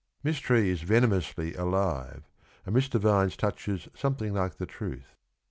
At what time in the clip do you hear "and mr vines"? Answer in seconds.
2.65-3.37